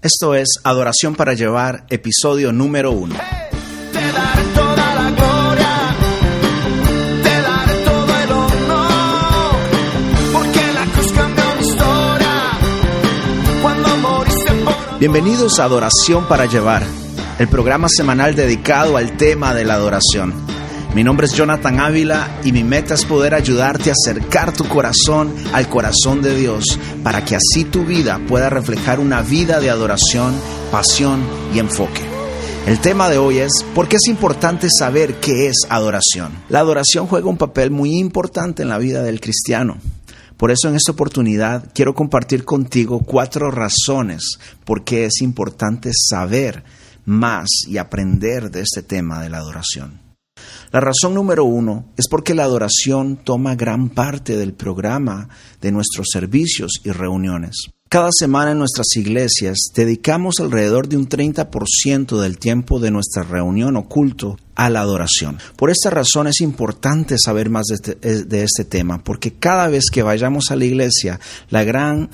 [0.00, 3.16] Esto es Adoración para Llevar, episodio número uno.
[15.00, 16.84] Bienvenidos a Adoración para Llevar,
[17.40, 20.47] el programa semanal dedicado al tema de la adoración.
[20.94, 25.34] Mi nombre es Jonathan Ávila y mi meta es poder ayudarte a acercar tu corazón
[25.52, 26.64] al corazón de Dios
[27.04, 30.34] para que así tu vida pueda reflejar una vida de adoración,
[30.72, 31.20] pasión
[31.54, 32.00] y enfoque.
[32.66, 36.32] El tema de hoy es ¿por qué es importante saber qué es adoración?
[36.48, 39.76] La adoración juega un papel muy importante en la vida del cristiano.
[40.38, 46.64] Por eso en esta oportunidad quiero compartir contigo cuatro razones por qué es importante saber
[47.04, 50.07] más y aprender de este tema de la adoración.
[50.70, 55.28] La razón número uno es porque la adoración toma gran parte del programa
[55.60, 57.70] de nuestros servicios y reuniones.
[57.88, 63.76] Cada semana en nuestras iglesias dedicamos alrededor de un 30% del tiempo de nuestra reunión
[63.76, 65.38] o culto a la adoración.
[65.56, 69.84] Por esta razón es importante saber más de este, de este tema, porque cada vez
[69.90, 72.10] que vayamos a la iglesia, la gran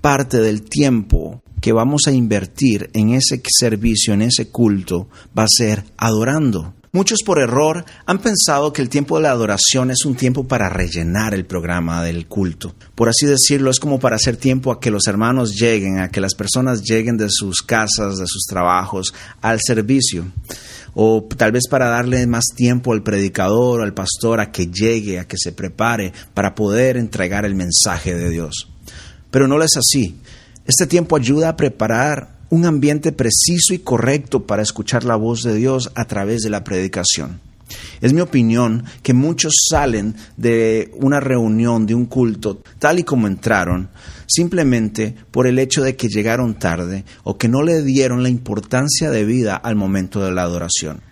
[0.00, 5.48] parte del tiempo que vamos a invertir en ese servicio, en ese culto, va a
[5.54, 6.72] ser adorando.
[6.92, 10.68] Muchos por error han pensado que el tiempo de la adoración es un tiempo para
[10.68, 12.74] rellenar el programa del culto.
[12.96, 16.20] Por así decirlo, es como para hacer tiempo a que los hermanos lleguen, a que
[16.20, 20.26] las personas lleguen de sus casas, de sus trabajos, al servicio.
[20.94, 25.20] O tal vez para darle más tiempo al predicador o al pastor a que llegue,
[25.20, 28.68] a que se prepare para poder entregar el mensaje de Dios.
[29.30, 30.16] Pero no es así.
[30.66, 35.54] Este tiempo ayuda a preparar un ambiente preciso y correcto para escuchar la voz de
[35.54, 37.40] Dios a través de la predicación.
[38.00, 43.26] Es mi opinión que muchos salen de una reunión, de un culto, tal y como
[43.26, 43.88] entraron,
[44.26, 49.10] simplemente por el hecho de que llegaron tarde o que no le dieron la importancia
[49.10, 51.02] de vida al momento de la adoración.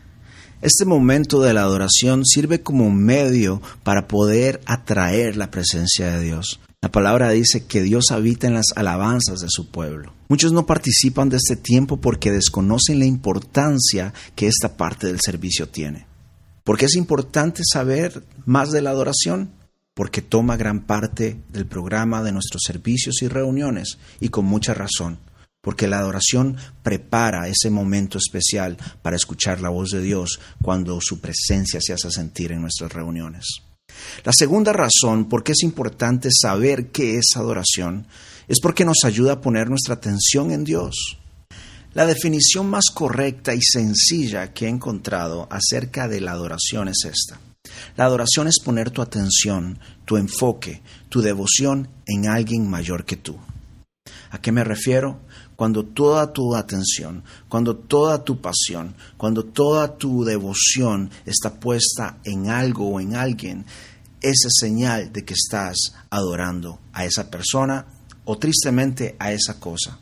[0.61, 6.58] Este momento de la adoración sirve como medio para poder atraer la presencia de Dios.
[6.80, 10.14] La palabra dice que Dios habita en las alabanzas de su pueblo.
[10.28, 15.68] Muchos no participan de este tiempo porque desconocen la importancia que esta parte del servicio
[15.68, 16.06] tiene.
[16.62, 19.50] ¿Por qué es importante saber más de la adoración?
[19.92, 25.18] Porque toma gran parte del programa de nuestros servicios y reuniones y con mucha razón.
[25.60, 31.20] Porque la adoración prepara ese momento especial para escuchar la voz de Dios cuando su
[31.20, 33.67] presencia se hace sentir en nuestras reuniones.
[34.25, 38.07] La segunda razón por qué es importante saber qué es adoración
[38.48, 41.19] es porque nos ayuda a poner nuestra atención en Dios.
[41.95, 47.41] La definición más correcta y sencilla que he encontrado acerca de la adoración es esta.
[47.97, 53.39] La adoración es poner tu atención, tu enfoque, tu devoción en alguien mayor que tú.
[54.31, 55.20] ¿A qué me refiero?
[55.57, 62.48] Cuando toda tu atención, cuando toda tu pasión, cuando toda tu devoción está puesta en
[62.48, 63.64] algo o en alguien,
[64.20, 65.77] esa señal de que estás
[66.11, 67.86] adorando a esa persona
[68.24, 69.98] o tristemente a esa cosa.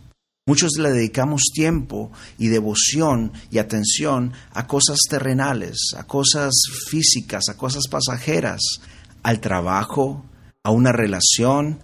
[0.49, 6.55] Muchos le dedicamos tiempo y devoción y atención a cosas terrenales, a cosas
[6.89, 8.61] físicas, a cosas pasajeras,
[9.25, 10.25] al trabajo,
[10.63, 11.81] a una relación,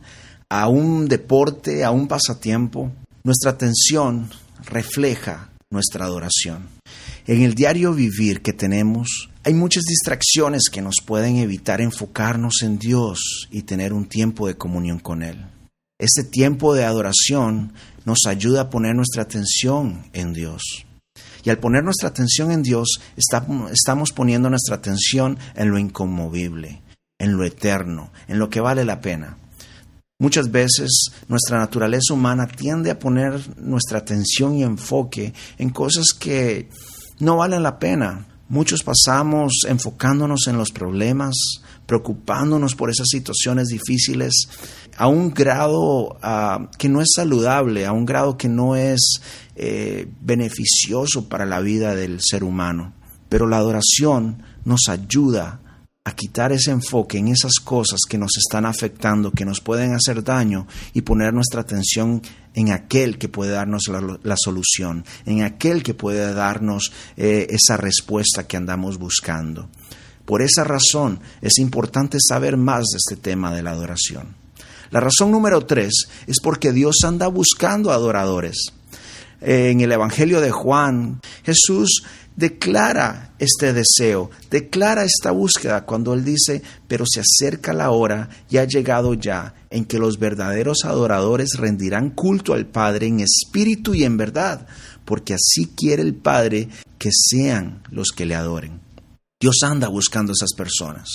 [0.49, 2.93] a un deporte, a un pasatiempo.
[3.25, 4.31] Nuestra atención
[4.65, 6.69] refleja nuestra adoración.
[7.27, 12.79] En el diario vivir que tenemos, hay muchas distracciones que nos pueden evitar enfocarnos en
[12.79, 15.45] Dios y tener un tiempo de comunión con Él.
[15.99, 17.73] Este tiempo de adoración
[18.05, 20.63] nos ayuda a poner nuestra atención en Dios.
[21.45, 26.81] Y al poner nuestra atención en Dios, estamos poniendo nuestra atención en lo inconmovible,
[27.19, 29.39] en lo eterno, en lo que vale la pena.
[30.21, 36.69] Muchas veces nuestra naturaleza humana tiende a poner nuestra atención y enfoque en cosas que
[37.19, 41.35] no valen la pena, Muchos pasamos enfocándonos en los problemas,
[41.87, 44.47] preocupándonos por esas situaciones difíciles
[44.99, 49.23] a un grado uh, que no es saludable, a un grado que no es
[49.57, 52.93] eh, beneficioso para la vida del ser humano.
[53.31, 55.62] Pero la adoración nos ayuda
[56.05, 60.25] a quitar ese enfoque en esas cosas que nos están afectando, que nos pueden hacer
[60.25, 62.21] daño y poner nuestra atención
[62.55, 68.49] en aquel que puede darnos la, solución, en aquel que puede darnos eh, esa respuesta
[68.49, 69.69] que andamos buscando.
[70.25, 74.35] Por esa razón es importante saber más de este tema de la adoración.
[74.91, 78.73] La razón número tres es porque Dios anda buscando adoradores.
[79.45, 82.05] En el Evangelio de Juan, Jesús
[82.37, 88.59] declara este deseo, declara esta búsqueda cuando Él dice, pero se acerca la hora y
[88.59, 94.05] ha llegado ya en que los verdaderos adoradores rendirán culto al Padre en espíritu y
[94.05, 94.67] en verdad,
[95.05, 96.69] porque así quiere el Padre
[96.99, 98.81] que sean los que le adoren.
[99.41, 101.09] Dios anda buscando esas personas.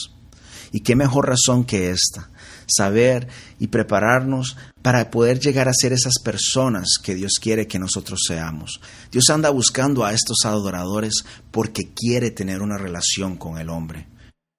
[0.74, 2.30] ¿Y qué mejor razón que esta?
[2.68, 3.28] Saber
[3.60, 8.82] y prepararnos para poder llegar a ser esas personas que Dios quiere que nosotros seamos.
[9.12, 14.08] Dios anda buscando a estos adoradores porque quiere tener una relación con el hombre.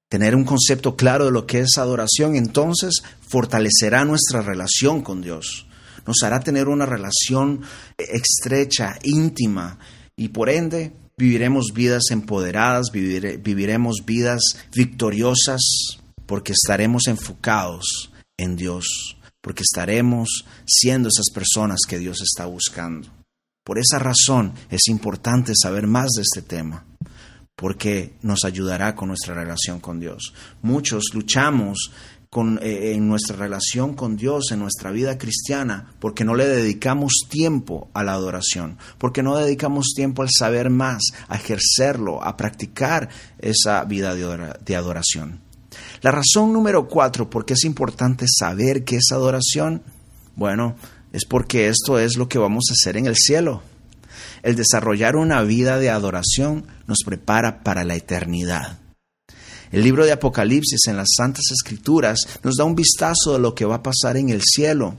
[0.09, 5.67] Tener un concepto claro de lo que es adoración entonces fortalecerá nuestra relación con Dios.
[6.07, 7.61] Nos hará tener una relación
[7.99, 9.79] estrecha, íntima
[10.17, 14.41] y por ende viviremos vidas empoderadas, viviremos vidas
[14.75, 15.98] victoriosas
[16.29, 23.09] porque estaremos enfocados en Dios, porque estaremos siendo esas personas que Dios está buscando.
[23.65, 26.85] Por esa razón es importante saber más de este tema,
[27.57, 30.35] porque nos ayudará con nuestra relación con Dios.
[30.61, 31.93] Muchos luchamos
[32.29, 37.23] con, eh, en nuestra relación con Dios, en nuestra vida cristiana, porque no le dedicamos
[37.31, 43.09] tiempo a la adoración, porque no dedicamos tiempo al saber más, a ejercerlo, a practicar
[43.39, 45.48] esa vida de adoración.
[46.01, 49.83] La razón número cuatro, por qué es importante saber qué es adoración,
[50.37, 50.77] bueno,
[51.13, 53.63] es porque esto es lo que vamos a hacer en el cielo.
[54.43, 58.79] El desarrollar una vida de adoración nos prepara para la eternidad.
[59.71, 63.65] El libro de Apocalipsis en las Santas Escrituras nos da un vistazo de lo que
[63.65, 64.97] va a pasar en el cielo.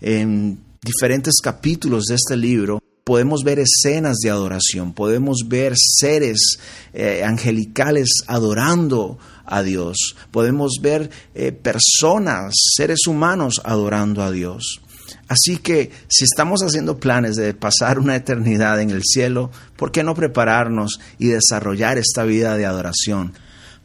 [0.00, 6.58] En diferentes capítulos de este libro podemos ver escenas de adoración, podemos ver seres
[6.92, 9.18] eh, angelicales adorando
[9.50, 14.80] a Dios, podemos ver eh, personas, seres humanos adorando a Dios.
[15.28, 20.02] Así que si estamos haciendo planes de pasar una eternidad en el cielo, ¿por qué
[20.02, 23.34] no prepararnos y desarrollar esta vida de adoración?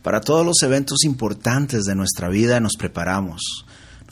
[0.02, 3.66] Para todos los eventos importantes de nuestra vida nos preparamos.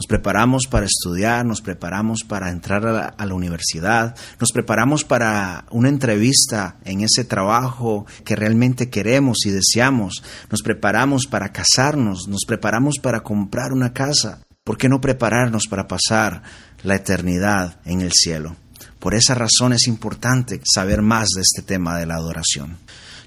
[0.03, 5.87] Nos preparamos para estudiar, nos preparamos para entrar a la, universidad, nos preparamos para una
[5.87, 10.21] entrevista en ese trabajo que realmente queremos y deseamos,
[10.51, 14.41] nos preparamos para casarnos, nos preparamos para comprar una casa.
[14.65, 16.43] ¿Por qué no prepararnos para pasar
[16.83, 18.57] la eternidad en el cielo?
[18.99, 22.77] Por esa razón es importante saber más de este tema de la adoración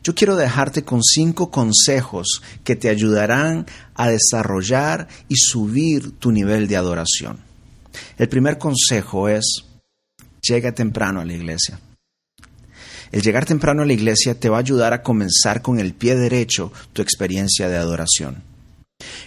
[0.07, 3.67] yo quiero dejarte con cinco consejos que te ayudarán
[3.97, 7.41] a desarrollar y subir tu nivel de adoración.
[8.17, 9.65] El primer consejo es,
[10.49, 11.81] llega temprano a la iglesia.
[13.11, 16.15] El llegar temprano a la iglesia te va a ayudar a comenzar con el pie
[16.15, 18.45] derecho tu experiencia de adoración.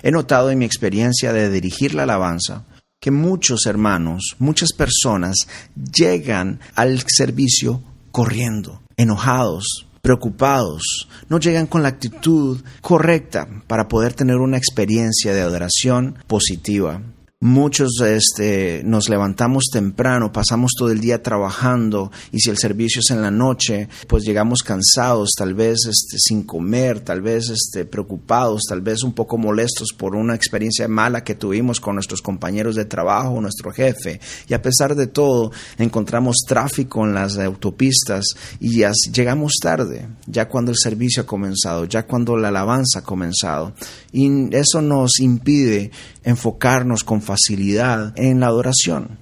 [0.02, 2.64] He notado en mi experiencia de dirigir la alabanza
[3.02, 5.40] que muchos hermanos, muchas personas
[5.76, 7.84] llegan al servicio
[8.14, 15.42] corriendo, enojados, preocupados, no llegan con la actitud correcta para poder tener una experiencia de
[15.42, 17.02] adoración positiva.
[17.42, 23.12] Muchos este, nos levantamos temprano, pasamos todo el día trabajando y si el servicio es
[23.12, 28.64] en la noche, pues llegamos cansados, tal vez este, sin comer, tal vez este, preocupados,
[28.68, 32.84] tal vez un poco molestos por una experiencia mala que tuvimos con nuestros compañeros de
[32.84, 34.20] trabajo, nuestro jefe.
[34.50, 38.26] Y a pesar de todo, encontramos tráfico en las autopistas
[38.60, 43.04] y ya llegamos tarde, ya cuando el servicio ha comenzado, ya cuando la alabanza ha
[43.04, 43.72] comenzado.
[44.12, 45.92] Y eso nos impide
[46.30, 49.18] enfocarnos con facilidad en la adoración.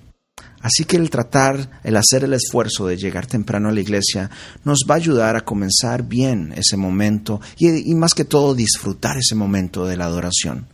[0.62, 4.30] Así que el tratar, el hacer el esfuerzo de llegar temprano a la iglesia
[4.63, 9.35] nos va a ayudar a comenzar bien ese momento y, más que todo disfrutar ese
[9.35, 10.68] momento de la adoración.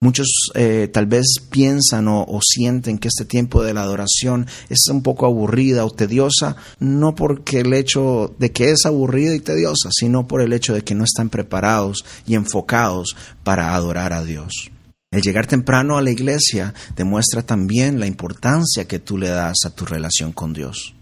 [0.00, 4.86] Muchos eh, tal vez piensan o, o, sienten que este tiempo de la adoración es
[4.88, 9.90] un poco aburrida o tediosa, no porque el hecho de que es aburrida y tediosa,
[9.92, 14.70] sino por el hecho de que no están preparados y enfocados para adorar a Dios.
[15.10, 19.70] El llegar temprano a la iglesia demuestra también la importancia que tú le das a
[19.70, 20.94] tu relación con Dios.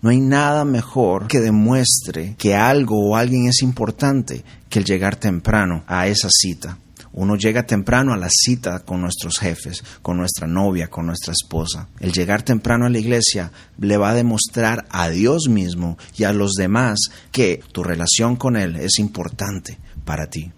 [0.00, 5.14] No hay nada mejor que demuestre que algo o alguien es importante que el llegar
[5.14, 6.78] temprano a esa cita.
[7.12, 11.88] Uno llega temprano a la cita con nuestros jefes, con nuestra novia, con nuestra esposa.
[12.00, 16.32] El llegar temprano a la iglesia le va a demostrar a Dios mismo y a
[16.32, 16.98] los demás
[17.30, 20.50] que tu relación con Él es importante para ti.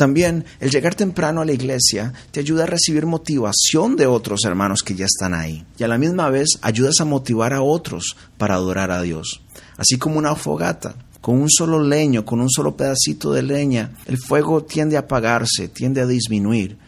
[0.00, 4.82] También el llegar temprano a la iglesia te ayuda a recibir motivación de otros hermanos
[4.82, 5.62] que ya están ahí.
[5.76, 9.42] Y a la misma vez ayudas a motivar a otros para adorar a Dios.
[9.76, 10.94] Así como una fogata.
[11.20, 15.68] Con un solo leño, con un solo pedacito de leña, el fuego tiende a apagarse,
[15.68, 16.78] tiende a disminuir.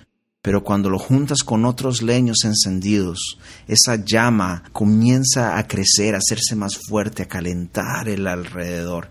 [0.41, 3.37] Pero cuando lo juntas con otros leños encendidos,
[3.69, 9.11] esa llama comienza a crecer, a hacerse más fuerte, a calentar el alrededor.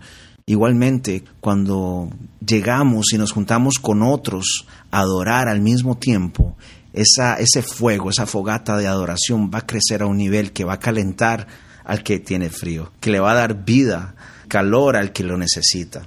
[0.52, 2.10] Igualmente, cuando
[2.46, 6.58] llegamos y nos juntamos con otros a adorar al mismo tiempo,
[6.92, 10.74] esa, ese fuego, esa fogata de adoración va a crecer a un nivel que va
[10.74, 11.46] a calentar
[11.86, 14.14] al que tiene frío, que le va a dar vida,
[14.46, 16.06] calor al que lo necesita.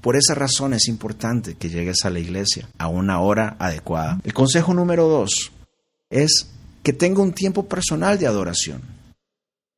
[0.00, 4.20] Por esa razón es importante que llegues a la iglesia a una hora adecuada.
[4.24, 5.52] El consejo número dos
[6.10, 6.48] es
[6.82, 8.82] que tenga un tiempo personal de adoración.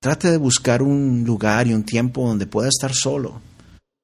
[0.01, 3.43] Trate de buscar un lugar y un tiempo donde pueda estar solo,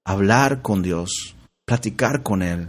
[0.04, 2.68] hablar con Dios, platicar con Él,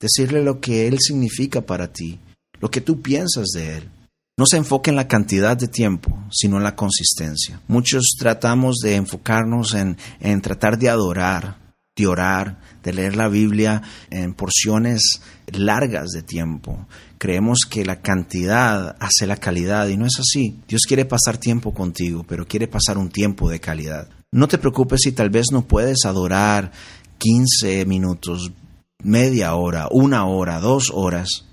[0.00, 2.18] decirle lo que Él significa para ti,
[2.60, 3.90] lo que tú piensas de Él.
[4.38, 7.60] No se enfoque en la cantidad de tiempo, sino en la consistencia.
[7.68, 11.58] Muchos tratamos de enfocarnos en, en tratar de adorar,
[11.94, 15.20] de orar, de leer la Biblia en porciones
[15.52, 16.86] largas de tiempo.
[17.18, 20.58] Creemos que la cantidad hace la calidad y no es así.
[20.66, 24.08] Dios quiere pasar tiempo contigo, pero quiere pasar un tiempo de calidad.
[24.32, 26.70] No te preocupes si tal vez no puedes adorar
[27.18, 28.52] 15 minutos,
[29.02, 31.46] media hora, una hora, dos horas.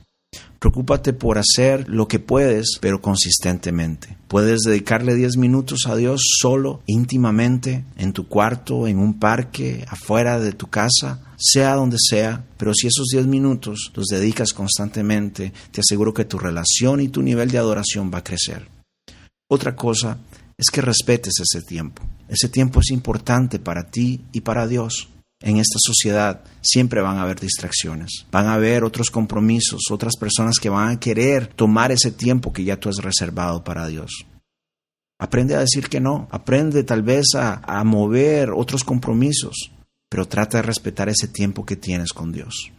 [0.60, 4.16] Preocúpate por hacer lo que puedes, pero consistentemente.
[4.28, 10.40] Puedes dedicarle 10 minutos a Dios solo, íntimamente, en tu cuarto, en un parque, afuera
[10.40, 15.82] de tu casa, sea donde sea, pero si esos 10 minutos los dedicas constantemente, te
[15.82, 18.68] aseguro que tu relación y tu nivel de adoración va a crecer.
[19.50, 20.20] Otra cosa
[20.58, 22.04] es que respetes ese tiempo.
[22.28, 25.10] Ese tiempo es importante para ti y para Dios
[25.40, 30.58] en esta sociedad siempre van a haber distracciones, van a haber otros compromisos, otras personas
[30.60, 34.26] que van a querer tomar ese tiempo que ya tú has reservado para Dios.
[35.20, 39.72] Aprende a decir que no, aprende tal vez a, a mover otros compromisos,
[40.10, 42.72] pero trata de respetar ese tiempo que tienes con Dios.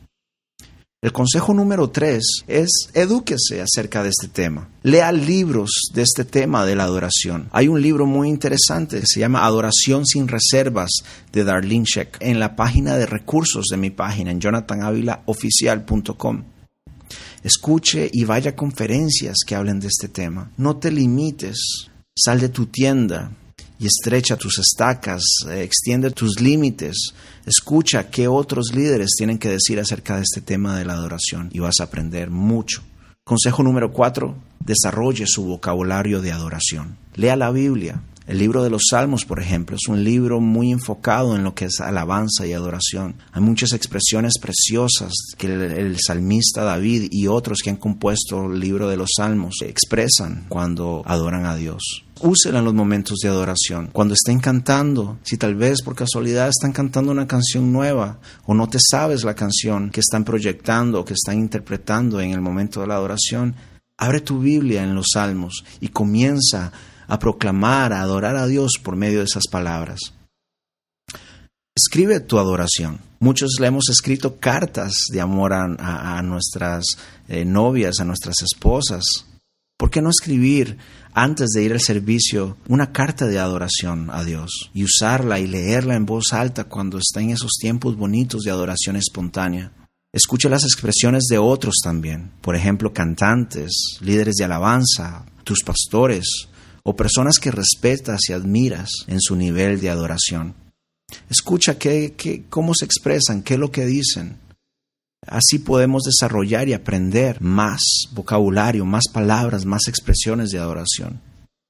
[1.01, 4.69] El consejo número tres es edúquese acerca de este tema.
[4.83, 7.49] Lea libros de este tema de la adoración.
[7.53, 10.91] Hay un libro muy interesante que se llama Adoración sin reservas
[11.31, 16.43] de Darlene Sheck en la página de recursos de mi página en jonathanavilaoficial.com.
[17.45, 20.51] Escuche y vaya a conferencias que hablen de este tema.
[20.57, 21.91] No te limites.
[22.13, 23.31] Sal de tu tienda,
[23.79, 27.15] y estrecha tus estacas, eh, extiende tus límites,
[27.47, 31.61] escucha qué otros líderes tienen que decir acerca de este tema de la adoración y
[31.61, 32.83] vas a aprender mucho.
[33.25, 36.97] Consejo número cuatro, desarrolle su vocabulario de adoración.
[37.15, 38.03] Lea la Biblia.
[38.27, 41.65] El libro de los Salmos, por ejemplo, es un libro muy enfocado en lo que
[41.65, 43.15] es alabanza y adoración.
[43.33, 48.61] Hay muchas expresiones preciosas que el, el salmista David y otros que han compuesto el
[48.61, 53.89] libro de los Salmos expresan cuando adoran a Dios úsela en los momentos de adoración.
[53.93, 58.69] Cuando estén cantando, si tal vez por casualidad están cantando una canción nueva o no
[58.69, 62.87] te sabes la canción que están proyectando o que están interpretando en el momento de
[62.87, 63.55] la adoración,
[63.97, 66.73] abre tu Biblia en los salmos y comienza
[67.07, 69.99] a proclamar, a adorar a Dios por medio de esas palabras.
[71.75, 72.99] Escribe tu adoración.
[73.21, 76.85] Muchos le hemos escrito cartas de amor a, nuestras
[77.29, 79.05] eh, novias, a nuestras esposas.
[79.79, 80.77] ¿Por qué no escribir
[81.15, 85.95] antes de ir al servicio una carta de adoración a Dios y usarla y leerla
[85.95, 89.73] en voz alta cuando está en esos tiempos bonitos de adoración espontánea.
[90.13, 96.49] Escucha las expresiones de otros también, por ejemplo, cantantes, líderes de alabanza, tus pastores
[96.83, 100.57] o personas que respetas y admiras en su nivel de adoración.
[101.31, 104.39] Escucha qué, cómo se expresan, qué es lo que dicen.
[105.27, 107.81] Así podemos desarrollar y aprender más
[108.13, 111.21] vocabulario, más palabras, más expresiones de adoración.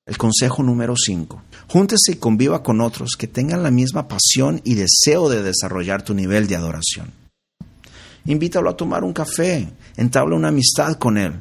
[0.06, 1.42] El consejo número 5.
[1.68, 6.14] Júntese y conviva con otros que tengan la misma pasión y deseo de desarrollar tu
[6.14, 7.12] nivel de adoración.
[8.24, 11.34] Invítalo a tomar un café, entabla una amistad con él.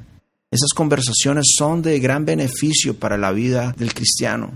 [0.50, 4.52] Esas conversaciones son de gran beneficio para la vida del cristiano.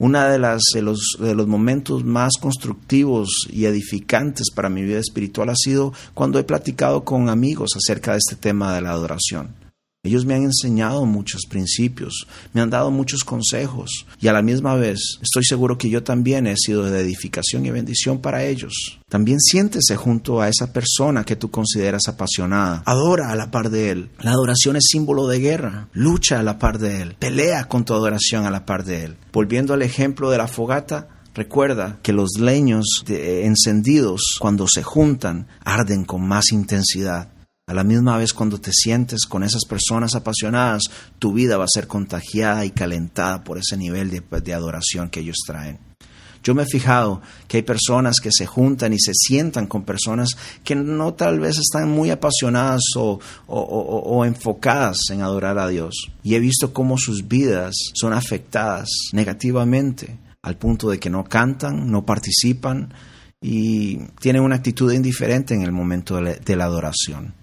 [0.00, 4.98] Uno de, las, de, los, de los momentos más constructivos y edificantes para mi vida
[4.98, 9.54] espiritual ha sido cuando he platicado con amigos acerca de este tema de la adoración.
[10.02, 14.74] Ellos me han enseñado muchos principios, me han dado muchos consejos y a la misma
[14.74, 18.98] vez estoy seguro que yo también he sido de edificación y bendición para ellos.
[19.10, 22.82] También siéntese junto a esa persona que tú consideras apasionada.
[22.86, 24.10] Adora a la par de él.
[24.22, 25.88] La adoración es símbolo de guerra.
[25.92, 27.16] Lucha a la par de él.
[27.18, 29.16] Pelea con tu adoración a la par de él.
[29.34, 36.04] Volviendo al ejemplo de la fogata, Recuerda que los leños encendidos cuando se juntan arden
[36.04, 37.28] con más intensidad.
[37.70, 40.82] A la misma vez cuando te sientes con esas personas apasionadas,
[41.20, 45.36] tu vida va a ser contagiada y calentada por ese nivel de, adoración que ellos
[45.46, 45.78] traen.
[46.42, 50.30] Yo me he fijado que hay personas que se juntan y se sientan con personas
[50.64, 55.94] que no tal vez están muy apasionadas o, enfocadas en adorar a Dios.
[56.24, 61.88] Y he visto cómo sus vidas son afectadas negativamente al punto de que no cantan,
[61.88, 62.92] no participan
[63.40, 67.38] y tienen una actitud indiferente en el momento de la adoración.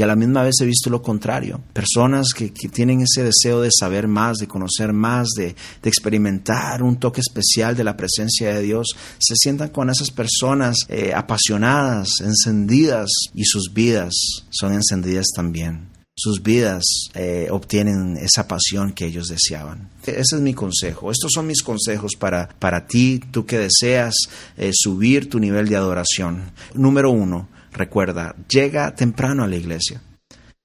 [0.00, 1.60] Y a la misma vez he visto lo contrario.
[1.74, 6.82] Personas que, que tienen ese deseo de saber más, de conocer más, de, de, experimentar
[6.82, 12.22] un toque especial de la presencia de Dios, se sientan con esas personas eh, apasionadas,
[12.22, 14.14] encendidas, y sus vidas
[14.48, 15.90] son encendidas también.
[16.16, 19.90] Sus vidas eh, obtienen esa pasión que ellos deseaban.
[20.06, 21.10] Ese es mi consejo.
[21.10, 24.14] Estos son mis consejos para, para ti, tú que deseas
[24.56, 26.52] eh, subir tu nivel de adoración.
[26.72, 30.02] Número uno, Recuerda, llega temprano a la iglesia.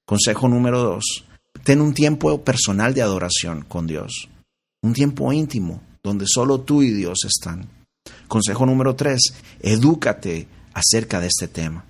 [0.04, 1.24] Consejo número dos,
[1.62, 4.28] ten un tiempo personal de adoración con Dios.
[4.82, 7.68] Un tiempo íntimo, donde solo tú y Dios están.
[8.28, 11.84] Consejo número tres, edúcate acerca de este tema.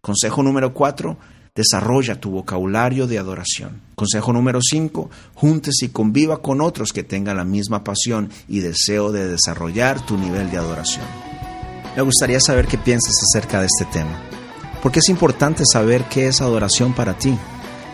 [0.00, 1.16] Consejo número cuatro,
[1.54, 3.80] desarrolla tu vocabulario de adoración.
[3.94, 9.10] Consejo número cinco, juntes y conviva con otros que tengan la misma pasión y deseo
[9.10, 11.06] de desarrollar tu nivel de adoración.
[11.96, 14.35] Me gustaría saber qué piensas acerca de este tema
[14.82, 17.36] porque es importante saber qué es adoración para ti.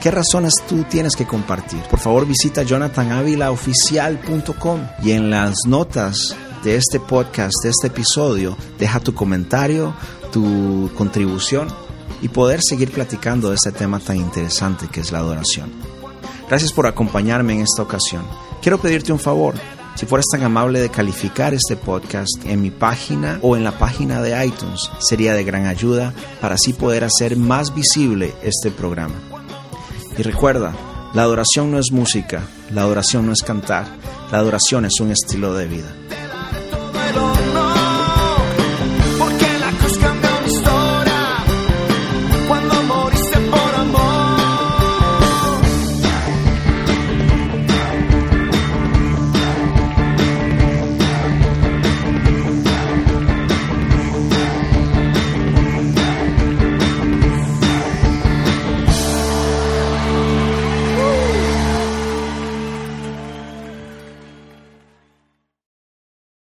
[0.01, 1.81] ¿Qué razones tú tienes que compartir?
[1.91, 9.01] Por favor visita jonathanavilaoficial.com y en las notas de este podcast, de este episodio, deja
[9.01, 9.95] tu comentario,
[10.33, 11.69] tu contribución
[12.21, 15.71] y poder seguir platicando de este tema tan interesante que es la adoración.
[16.49, 18.25] Gracias por acompañarme en esta ocasión.
[18.61, 19.55] Quiero pedirte un favor
[19.95, 24.23] si fueras tan amable de calificar este podcast en mi página o en la página
[24.23, 29.15] de iTunes, sería de gran ayuda para así poder hacer más visible este programa.
[30.17, 30.75] Y recuerda,
[31.15, 33.87] la adoración no es música, la adoración no es cantar,
[34.31, 35.95] la adoración es un estilo de vida.